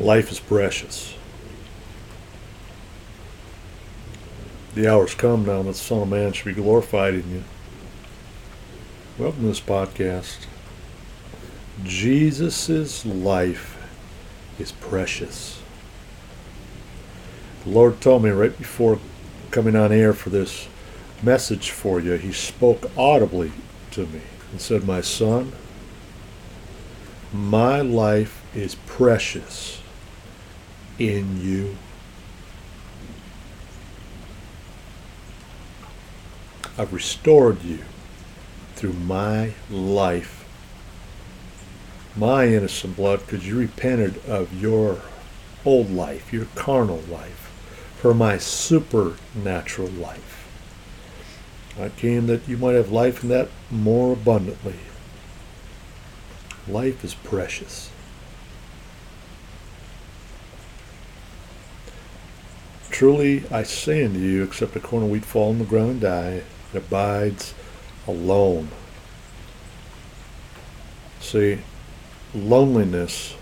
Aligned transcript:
Life 0.00 0.32
is 0.32 0.40
precious. 0.40 1.14
The 4.74 4.90
hour's 4.90 5.14
come 5.14 5.44
now 5.44 5.62
that 5.62 5.72
the 5.72 5.74
Son 5.74 6.02
of 6.02 6.08
Man 6.08 6.32
should 6.32 6.56
be 6.56 6.62
glorified 6.62 7.12
in 7.14 7.30
you. 7.30 7.44
Welcome 9.18 9.42
to 9.42 9.48
this 9.48 9.60
podcast. 9.60 10.46
Jesus' 11.84 13.04
life 13.04 13.76
is 14.58 14.72
precious. 14.72 15.60
The 17.64 17.70
Lord 17.70 18.00
told 18.00 18.24
me 18.24 18.30
right 18.30 18.56
before 18.56 18.98
coming 19.50 19.76
on 19.76 19.92
air 19.92 20.14
for 20.14 20.30
this 20.30 20.68
message 21.22 21.70
for 21.70 22.00
you, 22.00 22.12
He 22.12 22.32
spoke 22.32 22.90
audibly 22.96 23.52
to 23.90 24.06
me 24.06 24.22
and 24.50 24.60
said, 24.60 24.84
My 24.84 25.02
son, 25.02 25.52
my 27.30 27.82
life 27.82 28.42
is 28.54 28.74
precious 28.86 29.81
in 31.08 31.40
you. 31.40 31.76
I've 36.78 36.92
restored 36.92 37.62
you 37.62 37.80
through 38.76 38.94
my 38.94 39.52
life, 39.70 40.44
my 42.16 42.46
innocent 42.46 42.96
blood, 42.96 43.20
because 43.20 43.46
you 43.46 43.58
repented 43.58 44.24
of 44.26 44.60
your 44.60 45.02
old 45.64 45.90
life, 45.90 46.32
your 46.32 46.46
carnal 46.54 47.02
life, 47.10 47.50
for 47.96 48.14
my 48.14 48.38
supernatural 48.38 49.88
life. 49.88 50.48
I 51.78 51.88
came 51.90 52.26
that 52.26 52.48
you 52.48 52.56
might 52.56 52.74
have 52.74 52.90
life 52.90 53.22
in 53.22 53.28
that 53.30 53.48
more 53.70 54.12
abundantly. 54.12 54.76
Life 56.68 57.04
is 57.04 57.14
precious. 57.14 57.90
Truly 63.02 63.42
I 63.50 63.64
say 63.64 64.04
unto 64.04 64.20
you, 64.20 64.44
except 64.44 64.76
a 64.76 64.78
corn 64.78 65.02
of 65.02 65.10
wheat 65.10 65.24
fall 65.24 65.48
on 65.48 65.58
the 65.58 65.64
ground 65.64 65.90
and 65.90 66.00
die, 66.02 66.42
it 66.72 66.76
abides 66.76 67.52
alone. 68.06 68.68
See, 71.18 71.58
loneliness 72.32 73.34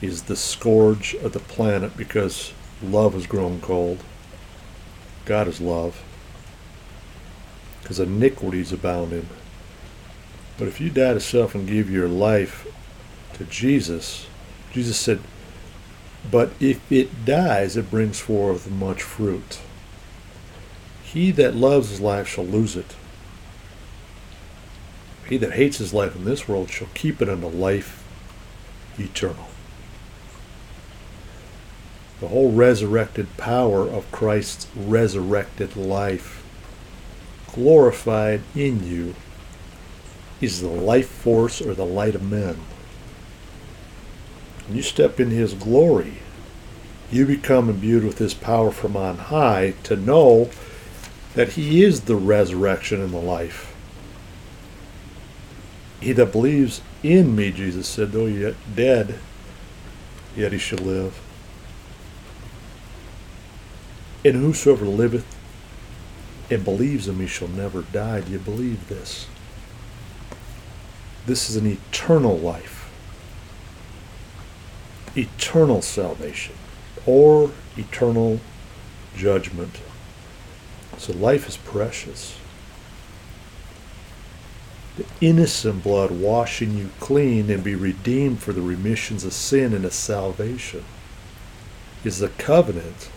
is 0.00 0.22
the 0.22 0.34
scourge 0.34 1.14
of 1.16 1.34
the 1.34 1.40
planet 1.40 1.94
because 1.94 2.54
love 2.82 3.12
has 3.12 3.26
grown 3.26 3.60
cold. 3.60 4.02
God 5.26 5.46
is 5.46 5.60
love. 5.60 6.02
Because 7.82 8.00
iniquity 8.00 8.60
is 8.60 8.72
abounding. 8.72 9.28
But 10.56 10.68
if 10.68 10.80
you 10.80 10.88
die 10.88 11.12
to 11.12 11.20
self 11.20 11.54
and 11.54 11.68
give 11.68 11.90
your 11.90 12.08
life 12.08 12.66
to 13.34 13.44
Jesus, 13.44 14.26
Jesus 14.72 14.96
said, 14.96 15.20
but 16.30 16.50
if 16.60 16.90
it 16.90 17.24
dies, 17.24 17.76
it 17.76 17.90
brings 17.90 18.20
forth 18.20 18.70
much 18.70 19.02
fruit. 19.02 19.60
He 21.02 21.30
that 21.32 21.54
loves 21.54 21.90
his 21.90 22.00
life 22.00 22.28
shall 22.28 22.44
lose 22.44 22.76
it. 22.76 22.94
He 25.28 25.36
that 25.38 25.52
hates 25.52 25.78
his 25.78 25.94
life 25.94 26.16
in 26.16 26.24
this 26.24 26.48
world 26.48 26.70
shall 26.70 26.88
keep 26.94 27.20
it 27.22 27.28
unto 27.28 27.48
life 27.48 28.04
eternal. 28.98 29.48
The 32.20 32.28
whole 32.28 32.50
resurrected 32.50 33.36
power 33.36 33.82
of 33.82 34.10
Christ's 34.10 34.66
resurrected 34.74 35.76
life, 35.76 36.42
glorified 37.52 38.42
in 38.56 38.84
you, 38.84 39.14
is 40.40 40.60
the 40.60 40.68
life 40.68 41.08
force 41.08 41.60
or 41.60 41.74
the 41.74 41.84
light 41.84 42.14
of 42.14 42.22
men. 42.22 42.58
You 44.70 44.82
step 44.82 45.18
in 45.18 45.30
His 45.30 45.54
glory, 45.54 46.18
you 47.10 47.24
become 47.24 47.70
imbued 47.70 48.04
with 48.04 48.18
His 48.18 48.34
power 48.34 48.70
from 48.70 48.96
on 48.96 49.16
high 49.16 49.74
to 49.84 49.96
know 49.96 50.50
that 51.34 51.52
He 51.52 51.82
is 51.82 52.02
the 52.02 52.16
resurrection 52.16 53.00
and 53.00 53.12
the 53.12 53.18
life. 53.18 53.74
He 56.00 56.12
that 56.12 56.32
believes 56.32 56.80
in 57.02 57.34
me, 57.34 57.50
Jesus 57.50 57.88
said, 57.88 58.12
though 58.12 58.26
yet 58.26 58.54
dead, 58.74 59.18
yet 60.36 60.52
he 60.52 60.58
shall 60.58 60.78
live. 60.78 61.20
And 64.24 64.36
whosoever 64.36 64.84
liveth 64.84 65.26
and 66.50 66.64
believes 66.64 67.08
in 67.08 67.18
me 67.18 67.26
shall 67.26 67.48
never 67.48 67.82
die. 67.82 68.20
Do 68.20 68.32
you 68.32 68.38
believe 68.38 68.88
this? 68.88 69.26
This 71.26 71.50
is 71.50 71.56
an 71.56 71.66
eternal 71.66 72.36
life 72.38 72.77
eternal 75.16 75.82
salvation 75.82 76.54
or 77.06 77.50
eternal 77.76 78.40
judgment. 79.16 79.80
So 80.98 81.12
life 81.12 81.48
is 81.48 81.56
precious. 81.56 82.38
The 84.96 85.06
innocent 85.20 85.84
blood 85.84 86.10
washing 86.10 86.76
you 86.76 86.90
clean 86.98 87.50
and 87.50 87.62
be 87.62 87.74
redeemed 87.74 88.40
for 88.40 88.52
the 88.52 88.60
remissions 88.60 89.24
of 89.24 89.32
sin 89.32 89.72
and 89.72 89.84
a 89.84 89.90
salvation 89.90 90.84
is 92.04 92.18
the 92.18 92.28
covenant 92.30 93.10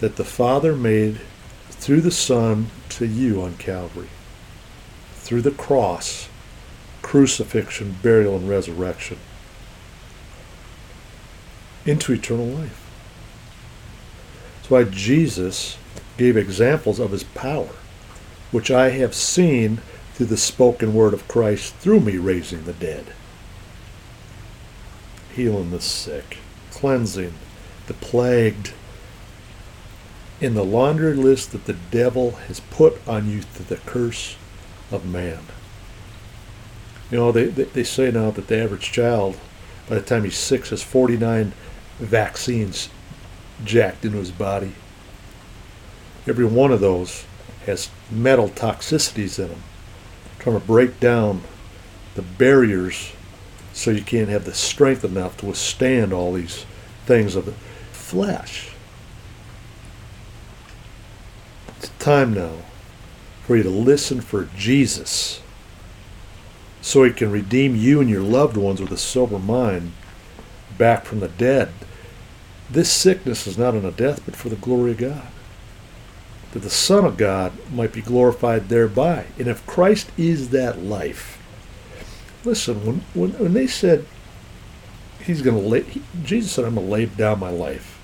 that 0.00 0.16
the 0.16 0.24
Father 0.24 0.74
made 0.74 1.20
through 1.70 2.00
the 2.00 2.10
Son 2.10 2.66
to 2.88 3.06
you 3.06 3.42
on 3.42 3.56
Calvary. 3.56 4.08
Through 5.14 5.42
the 5.42 5.52
cross, 5.52 6.28
crucifixion, 7.00 7.96
burial, 8.02 8.36
and 8.36 8.48
resurrection 8.48 9.18
into 11.84 12.12
eternal 12.12 12.46
life. 12.46 12.78
That's 14.56 14.70
why 14.70 14.84
Jesus 14.84 15.76
gave 16.16 16.36
examples 16.36 16.98
of 16.98 17.10
his 17.10 17.24
power, 17.24 17.70
which 18.50 18.70
I 18.70 18.90
have 18.90 19.14
seen 19.14 19.80
through 20.14 20.26
the 20.26 20.36
spoken 20.36 20.94
word 20.94 21.14
of 21.14 21.26
Christ 21.26 21.74
through 21.76 22.00
me 22.00 22.16
raising 22.18 22.64
the 22.64 22.72
dead, 22.72 23.06
healing 25.34 25.70
the 25.70 25.80
sick, 25.80 26.38
cleansing 26.70 27.34
the 27.86 27.94
plagued, 27.94 28.72
in 30.40 30.54
the 30.54 30.64
laundry 30.64 31.14
list 31.14 31.52
that 31.52 31.66
the 31.66 31.76
devil 31.92 32.32
has 32.32 32.58
put 32.58 33.06
on 33.06 33.30
you 33.30 33.42
through 33.42 33.76
the 33.76 33.82
curse 33.84 34.36
of 34.90 35.06
man. 35.06 35.38
You 37.10 37.18
know, 37.18 37.32
they, 37.32 37.44
they, 37.44 37.64
they 37.64 37.84
say 37.84 38.10
now 38.10 38.32
that 38.32 38.48
the 38.48 38.58
average 38.58 38.90
child, 38.90 39.38
by 39.88 39.96
the 39.96 40.00
time 40.00 40.24
he's 40.24 40.36
six, 40.36 40.70
has 40.70 40.82
49 40.82 41.52
vaccines 42.02 42.88
jacked 43.64 44.04
into 44.04 44.18
his 44.18 44.30
body. 44.30 44.72
Every 46.26 46.44
one 46.44 46.72
of 46.72 46.80
those 46.80 47.24
has 47.66 47.90
metal 48.10 48.48
toxicities 48.48 49.38
in 49.38 49.48
them, 49.48 49.62
trying 50.38 50.60
to 50.60 50.66
break 50.66 51.00
down 51.00 51.42
the 52.14 52.22
barriers 52.22 53.12
so 53.72 53.90
you 53.90 54.02
can't 54.02 54.28
have 54.28 54.44
the 54.44 54.54
strength 54.54 55.04
enough 55.04 55.36
to 55.38 55.46
withstand 55.46 56.12
all 56.12 56.32
these 56.32 56.66
things 57.06 57.34
of 57.34 57.46
the 57.46 57.52
flesh. 57.92 58.70
It's 61.78 61.88
time 61.98 62.34
now 62.34 62.52
for 63.44 63.56
you 63.56 63.62
to 63.62 63.70
listen 63.70 64.20
for 64.20 64.48
Jesus 64.56 65.40
so 66.80 67.04
he 67.04 67.12
can 67.12 67.30
redeem 67.30 67.76
you 67.76 68.00
and 68.00 68.10
your 68.10 68.22
loved 68.22 68.56
ones 68.56 68.80
with 68.80 68.92
a 68.92 68.96
sober 68.96 69.38
mind 69.38 69.92
back 70.76 71.04
from 71.04 71.20
the 71.20 71.28
dead. 71.28 71.72
This 72.72 72.90
sickness 72.90 73.46
is 73.46 73.58
not 73.58 73.74
unto 73.74 73.90
death, 73.90 74.24
but 74.24 74.34
for 74.34 74.48
the 74.48 74.56
glory 74.56 74.92
of 74.92 74.98
God. 74.98 75.26
That 76.52 76.60
the 76.60 76.70
Son 76.70 77.04
of 77.04 77.18
God 77.18 77.52
might 77.70 77.92
be 77.92 78.00
glorified 78.00 78.70
thereby. 78.70 79.26
And 79.38 79.46
if 79.46 79.66
Christ 79.66 80.10
is 80.16 80.50
that 80.50 80.82
life, 80.82 81.38
listen, 82.44 82.86
when, 82.86 83.04
when, 83.12 83.32
when 83.38 83.52
they 83.52 83.66
said, 83.66 84.06
He's 85.22 85.42
going 85.42 85.60
to 85.60 85.68
lay, 85.68 85.82
he, 85.82 86.02
Jesus 86.24 86.52
said, 86.52 86.64
I'm 86.64 86.74
going 86.74 86.86
to 86.86 86.92
lay 86.92 87.06
down 87.06 87.38
my 87.38 87.50
life. 87.50 88.00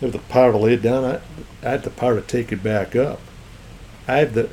I 0.00 0.06
have 0.06 0.12
the 0.12 0.18
power 0.18 0.52
to 0.52 0.58
lay 0.58 0.74
it 0.74 0.82
down. 0.82 1.04
I, 1.04 1.20
I 1.66 1.70
have 1.70 1.82
the 1.82 1.90
power 1.90 2.20
to 2.20 2.26
take 2.26 2.52
it 2.52 2.62
back 2.62 2.94
up. 2.94 3.20
I 4.06 4.18
have 4.18 4.34
the, 4.34 4.50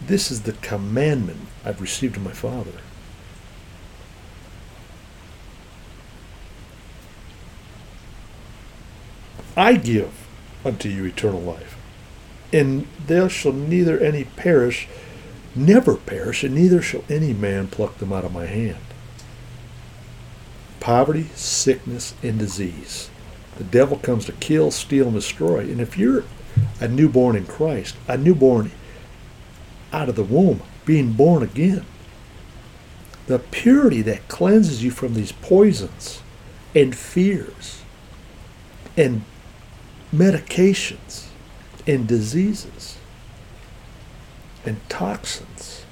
this 0.00 0.30
is 0.30 0.42
the 0.42 0.52
commandment 0.52 1.48
I've 1.64 1.80
received 1.80 2.14
from 2.14 2.24
my 2.24 2.32
Father. 2.32 2.72
I 9.56 9.74
give 9.74 10.26
unto 10.64 10.88
you 10.88 11.04
eternal 11.04 11.40
life. 11.40 11.76
And 12.52 12.86
there 13.06 13.28
shall 13.28 13.52
neither 13.52 13.98
any 13.98 14.24
perish, 14.24 14.88
never 15.54 15.96
perish, 15.96 16.44
and 16.44 16.54
neither 16.54 16.82
shall 16.82 17.04
any 17.08 17.32
man 17.32 17.68
pluck 17.68 17.98
them 17.98 18.12
out 18.12 18.24
of 18.24 18.32
my 18.32 18.46
hand. 18.46 18.78
Poverty, 20.80 21.30
sickness, 21.34 22.14
and 22.22 22.38
disease. 22.38 23.10
The 23.56 23.64
devil 23.64 23.98
comes 23.98 24.24
to 24.26 24.32
kill, 24.32 24.70
steal, 24.70 25.06
and 25.06 25.14
destroy. 25.14 25.60
And 25.60 25.80
if 25.80 25.96
you're 25.98 26.24
a 26.80 26.88
newborn 26.88 27.36
in 27.36 27.46
Christ, 27.46 27.96
a 28.08 28.16
newborn 28.16 28.72
out 29.92 30.08
of 30.08 30.16
the 30.16 30.24
womb, 30.24 30.62
being 30.84 31.12
born 31.12 31.42
again, 31.42 31.84
The 33.26 33.38
purity 33.38 34.02
that 34.02 34.28
cleanses 34.28 34.82
you 34.82 34.90
from 34.90 35.14
these 35.14 35.32
poisons 35.32 36.20
and 36.74 36.94
fears 36.96 37.82
and 38.96 39.22
medications 40.14 41.26
and 41.86 42.06
diseases 42.06 42.98
and 44.64 44.76
toxins 44.88 45.84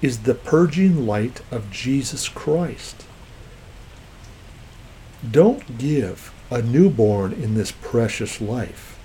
is 0.00 0.20
the 0.20 0.34
purging 0.34 1.06
light 1.06 1.40
of 1.50 1.70
Jesus 1.70 2.28
Christ. 2.28 3.04
Don't 5.28 5.78
give 5.78 6.32
a 6.50 6.62
newborn 6.62 7.32
in 7.32 7.54
this 7.54 7.72
precious 7.72 8.40
life 8.40 8.98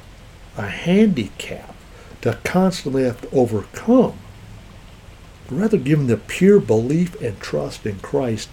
a 0.57 0.67
handicap 0.67 1.75
to 2.21 2.37
constantly 2.43 3.03
have 3.03 3.21
to 3.21 3.29
overcome. 3.31 4.17
Rather 5.49 5.77
give 5.77 5.99
them 5.99 6.07
the 6.07 6.17
pure 6.17 6.59
belief 6.59 7.19
and 7.21 7.39
trust 7.39 7.85
in 7.85 7.99
Christ 7.99 8.49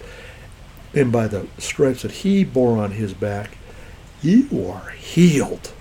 and 0.93 1.11
by 1.11 1.27
the 1.27 1.47
stripes 1.57 2.01
that 2.03 2.11
he 2.11 2.43
bore 2.43 2.77
on 2.77 2.91
his 2.91 3.13
back, 3.13 3.57
you 4.21 4.67
are 4.69 4.89
healed 4.89 5.71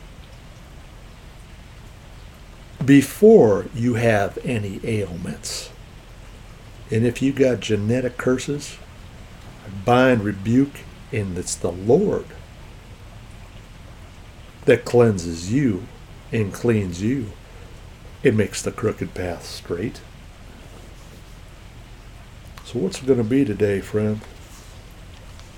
before 2.84 3.66
you 3.74 3.94
have 3.94 4.38
any 4.44 4.80
ailments. 4.84 5.70
And 6.90 7.04
if 7.04 7.20
you 7.20 7.32
got 7.32 7.60
genetic 7.60 8.16
curses, 8.16 8.78
I 9.64 9.70
bind, 9.84 10.22
rebuke, 10.22 10.80
and 11.12 11.36
it's 11.36 11.54
the 11.54 11.72
Lord 11.72 12.26
that 14.66 14.84
cleanses 14.84 15.52
you 15.52 15.86
and 16.32 16.52
cleans 16.52 17.02
you. 17.02 17.32
It 18.22 18.34
makes 18.34 18.62
the 18.62 18.72
crooked 18.72 19.14
path 19.14 19.44
straight. 19.44 20.00
So, 22.64 22.80
what's 22.80 23.00
it 23.00 23.06
going 23.06 23.18
to 23.18 23.24
be 23.24 23.44
today, 23.44 23.80
friend? 23.80 24.20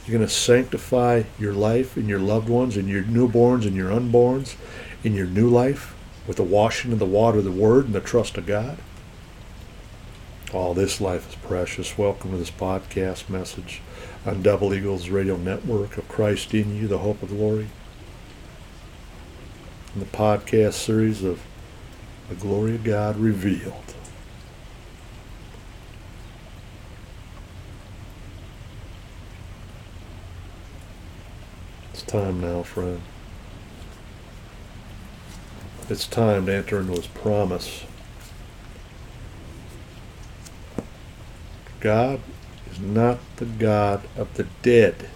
You're 0.08 0.20
going 0.20 0.28
to 0.28 0.34
sanctify 0.34 1.24
your 1.38 1.52
life 1.52 1.94
and 1.98 2.08
your 2.08 2.18
loved 2.18 2.48
ones 2.48 2.78
and 2.78 2.88
your 2.88 3.02
newborns 3.02 3.66
and 3.66 3.76
your 3.76 3.90
unborns 3.90 4.56
in 5.04 5.12
your 5.12 5.26
new 5.26 5.50
life 5.50 5.94
with 6.26 6.38
the 6.38 6.42
washing 6.42 6.94
of 6.94 6.98
the 6.98 7.04
water 7.04 7.38
of 7.38 7.44
the 7.44 7.50
Word 7.50 7.84
and 7.84 7.94
the 7.94 8.00
trust 8.00 8.38
of 8.38 8.46
God? 8.46 8.78
Oh, 10.54 10.72
this 10.72 10.98
life 10.98 11.28
is 11.28 11.34
precious. 11.34 11.98
Welcome 11.98 12.30
to 12.30 12.38
this 12.38 12.50
podcast 12.50 13.28
message 13.28 13.82
on 14.24 14.40
Double 14.40 14.72
Eagles 14.72 15.10
Radio 15.10 15.36
Network 15.36 15.98
of 15.98 16.08
Christ 16.08 16.54
in 16.54 16.74
You, 16.74 16.88
the 16.88 16.98
Hope 16.98 17.22
of 17.22 17.28
Glory. 17.28 17.68
In 19.92 20.00
the 20.00 20.06
podcast 20.06 20.72
series 20.72 21.22
of 21.22 21.42
The 22.30 22.34
Glory 22.34 22.76
of 22.76 22.84
God 22.84 23.18
Revealed. 23.18 23.97
It's 31.98 32.06
time 32.06 32.40
now, 32.40 32.62
friend. 32.62 33.00
It's 35.90 36.06
time 36.06 36.46
to 36.46 36.54
enter 36.54 36.78
into 36.78 36.92
his 36.92 37.08
promise. 37.08 37.86
God 41.80 42.20
is 42.70 42.78
not 42.78 43.18
the 43.38 43.46
God 43.46 44.02
of 44.16 44.32
the 44.34 44.46
dead, 44.62 45.10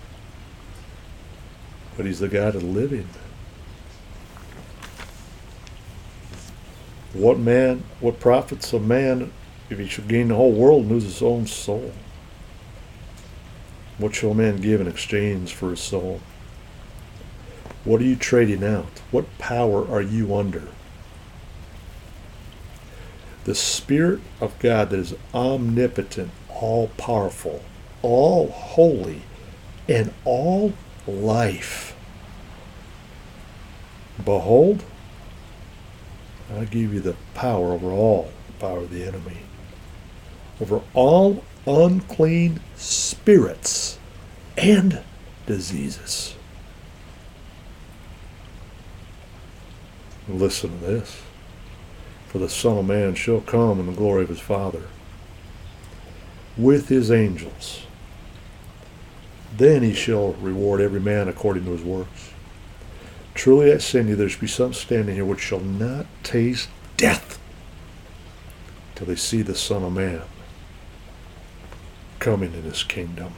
but 1.96 2.04
he's 2.04 2.18
the 2.18 2.26
God 2.26 2.56
of 2.56 2.62
the 2.62 2.66
living. 2.66 3.08
What 7.12 7.38
man, 7.38 7.84
what 8.00 8.18
profits 8.18 8.72
a 8.72 8.80
man 8.80 9.32
if 9.70 9.78
he 9.78 9.86
should 9.86 10.08
gain 10.08 10.28
the 10.28 10.34
whole 10.34 10.52
world 10.52 10.82
and 10.82 10.90
lose 10.90 11.04
his 11.04 11.22
own 11.22 11.46
soul? 11.46 11.92
What 13.98 14.16
shall 14.16 14.32
a 14.32 14.34
man 14.34 14.56
give 14.56 14.80
in 14.80 14.88
exchange 14.88 15.54
for 15.54 15.70
his 15.70 15.80
soul? 15.80 16.20
What 17.84 18.00
are 18.00 18.04
you 18.04 18.16
trading 18.16 18.62
out? 18.62 19.00
What 19.10 19.38
power 19.38 19.86
are 19.88 20.02
you 20.02 20.36
under? 20.36 20.68
The 23.44 23.54
Spirit 23.56 24.20
of 24.40 24.56
God 24.60 24.90
that 24.90 25.00
is 25.00 25.14
omnipotent, 25.34 26.30
all 26.48 26.88
powerful, 26.96 27.64
all 28.02 28.48
holy, 28.48 29.22
and 29.88 30.14
all 30.24 30.74
life. 31.08 31.96
Behold, 34.24 34.84
I 36.56 36.64
give 36.66 36.94
you 36.94 37.00
the 37.00 37.16
power 37.34 37.72
over 37.72 37.90
all 37.90 38.30
the 38.46 38.52
power 38.64 38.78
of 38.78 38.90
the 38.90 39.04
enemy, 39.04 39.38
over 40.60 40.82
all 40.94 41.42
unclean 41.66 42.60
spirits 42.76 43.98
and 44.56 45.02
diseases. 45.46 46.36
Listen 50.32 50.78
to 50.80 50.86
this. 50.86 51.20
For 52.28 52.38
the 52.38 52.48
Son 52.48 52.78
of 52.78 52.86
Man 52.86 53.14
shall 53.14 53.42
come 53.42 53.78
in 53.78 53.86
the 53.86 53.92
glory 53.92 54.22
of 54.22 54.30
his 54.30 54.40
Father 54.40 54.84
with 56.56 56.88
his 56.88 57.10
angels. 57.10 57.82
Then 59.56 59.82
he 59.82 59.92
shall 59.92 60.32
reward 60.34 60.80
every 60.80 61.00
man 61.00 61.28
according 61.28 61.66
to 61.66 61.72
his 61.72 61.82
works. 61.82 62.30
Truly 63.34 63.70
I 63.70 63.74
unto 63.74 63.98
you, 64.02 64.16
there 64.16 64.28
shall 64.28 64.40
be 64.40 64.46
some 64.46 64.72
standing 64.72 65.14
here 65.14 65.24
which 65.24 65.40
shall 65.40 65.60
not 65.60 66.06
taste 66.22 66.68
death 66.96 67.38
till 68.94 69.06
they 69.06 69.16
see 69.16 69.42
the 69.42 69.54
Son 69.54 69.82
of 69.82 69.92
Man 69.92 70.22
coming 72.18 72.54
in 72.54 72.62
his 72.62 72.82
kingdom. 72.82 73.34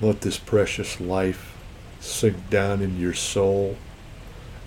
Let 0.00 0.20
this 0.20 0.38
precious 0.38 1.00
life 1.00 1.55
sink 2.06 2.50
down 2.50 2.80
in 2.80 3.00
your 3.00 3.14
soul. 3.14 3.76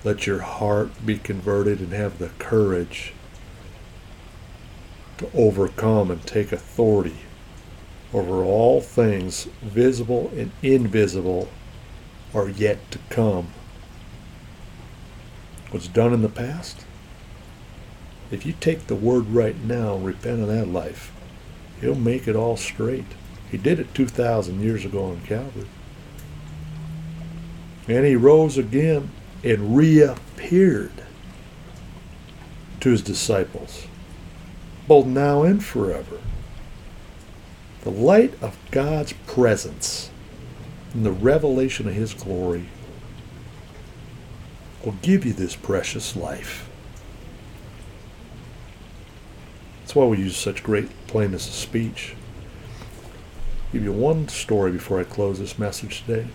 Let 0.04 0.28
your 0.28 0.40
heart 0.40 1.06
be 1.06 1.18
converted 1.18 1.80
and 1.80 1.94
have 1.94 2.20
the 2.20 2.30
courage 2.40 3.14
to 5.18 5.30
overcome 5.34 6.10
and 6.12 6.26
take 6.26 6.52
authority 6.52 7.18
over 8.14 8.44
all 8.44 8.82
things 8.82 9.46
visible 9.62 10.32
and 10.36 10.52
invisible 10.64 11.50
are 12.34 12.50
yet 12.50 12.90
to 12.92 13.00
come. 13.10 13.50
What's 15.72 15.88
done 15.88 16.14
in 16.14 16.22
the 16.22 16.30
past? 16.30 16.86
If 18.32 18.46
you 18.46 18.54
take 18.54 18.88
the 18.88 18.96
word 18.96 19.28
right 19.28 19.62
now 19.64 19.96
and 19.96 20.06
repent 20.06 20.42
of 20.42 20.48
that 20.48 20.68
life, 20.68 21.12
he'll 21.82 21.96
make 21.96 22.28
it 22.28 22.36
all 22.36 22.58
straight. 22.58 23.06
He 23.50 23.58
did 23.58 23.80
it 23.80 23.94
2,000 23.94 24.62
years 24.62 24.86
ago 24.86 25.06
on 25.06 25.22
Calvary. 25.22 25.68
And 27.90 28.06
he 28.06 28.16
rose 28.16 28.56
again 28.56 29.10
and 29.44 29.76
reappeared 29.76 30.92
to 32.82 32.92
his 32.92 33.02
disciples, 33.02 33.88
both 34.88 35.08
now 35.08 35.42
and 35.42 35.64
forever. 35.64 36.20
The 37.82 37.90
light 37.90 38.36
of 38.44 38.58
God's 38.70 39.14
presence 39.26 40.12
and 40.94 41.04
the 41.04 41.12
revelation 41.12 41.88
of 41.88 41.96
his 41.96 42.14
glory 42.14 42.68
will 44.86 44.96
give 45.02 45.26
you 45.26 45.34
this 45.34 45.56
precious 45.56 46.16
life. 46.16 46.70
That's 49.82 49.96
why 49.96 50.06
we 50.06 50.20
use 50.20 50.38
such 50.38 50.62
great 50.62 50.90
plainness 51.08 51.48
of 51.48 51.56
speech. 51.56 52.14
I'll 53.66 53.74
give 53.74 53.84
you 53.84 53.94
one 53.94 54.28
story 54.28 54.72
before 54.72 55.00
I 55.00 55.04
close 55.06 55.40
this 55.40 55.58
message 55.58 56.04
today 56.04 56.28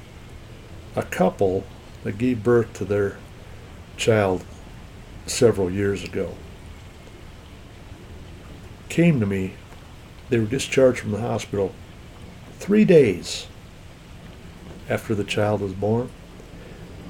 a 0.96 1.02
couple 1.02 1.64
that 2.02 2.18
gave 2.18 2.42
birth 2.42 2.72
to 2.74 2.84
their 2.84 3.16
child 3.96 4.44
several 5.26 5.70
years 5.70 6.04
ago 6.04 6.34
came 8.94 9.18
to 9.18 9.26
me. 9.26 9.54
They 10.30 10.38
were 10.38 10.46
discharged 10.46 11.00
from 11.00 11.10
the 11.10 11.20
hospital 11.20 11.74
three 12.60 12.84
days 12.84 13.48
after 14.88 15.16
the 15.16 15.24
child 15.24 15.60
was 15.60 15.72
born 15.72 16.10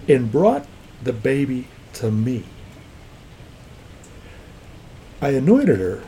and 0.08 0.32
brought 0.32 0.66
the 1.02 1.12
baby 1.12 1.68
to 1.92 2.10
me. 2.10 2.44
I 5.20 5.30
anointed 5.30 5.78
her 5.78 6.04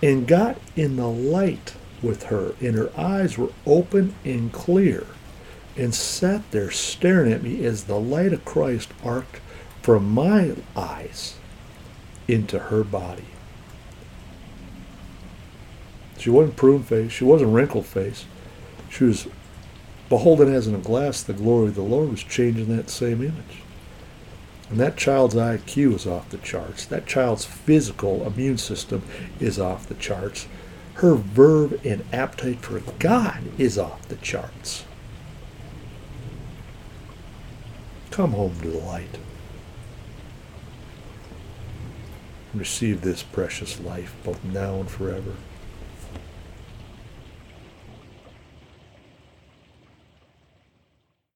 and 0.00 0.28
got 0.28 0.58
in 0.76 0.94
the 0.94 1.08
light 1.08 1.74
with 2.00 2.24
her, 2.24 2.54
and 2.60 2.76
her 2.76 2.90
eyes 2.96 3.36
were 3.36 3.50
open 3.66 4.14
and 4.24 4.52
clear 4.52 5.06
and 5.76 5.94
sat 5.94 6.50
there 6.50 6.70
staring 6.70 7.32
at 7.32 7.42
me 7.42 7.64
as 7.64 7.84
the 7.84 7.98
light 7.98 8.32
of 8.32 8.44
Christ 8.44 8.90
arced 9.04 9.40
from 9.82 10.10
my 10.10 10.54
eyes 10.76 11.36
into 12.28 12.58
her 12.58 12.84
body. 12.84 13.26
She 16.18 16.30
wasn't 16.30 16.56
prune 16.56 16.82
faced, 16.82 17.14
she 17.14 17.24
wasn't 17.24 17.52
wrinkled 17.52 17.86
faced. 17.86 18.26
She 18.88 19.04
was 19.04 19.26
beholden 20.08 20.52
as 20.52 20.66
in 20.66 20.74
a 20.74 20.78
glass 20.78 21.22
the 21.22 21.32
glory 21.32 21.68
of 21.68 21.74
the 21.74 21.82
Lord 21.82 22.10
was 22.10 22.22
changing 22.22 22.74
that 22.74 22.88
same 22.88 23.20
image. 23.20 23.62
And 24.70 24.80
that 24.80 24.96
child's 24.96 25.34
IQ 25.34 25.94
is 25.94 26.06
off 26.06 26.30
the 26.30 26.38
charts. 26.38 26.86
That 26.86 27.06
child's 27.06 27.44
physical 27.44 28.26
immune 28.26 28.58
system 28.58 29.02
is 29.38 29.58
off 29.58 29.86
the 29.86 29.94
charts. 29.94 30.46
Her 30.94 31.14
verve 31.14 31.84
and 31.84 32.04
appetite 32.12 32.60
for 32.60 32.80
God 32.98 33.42
is 33.58 33.76
off 33.76 34.08
the 34.08 34.16
charts. 34.16 34.84
Come 38.14 38.30
home 38.30 38.54
to 38.60 38.68
the 38.68 38.78
light. 38.78 39.18
Receive 42.54 43.00
this 43.00 43.24
precious 43.24 43.80
life 43.80 44.14
both 44.22 44.44
now 44.44 44.76
and 44.76 44.88
forever. 44.88 45.32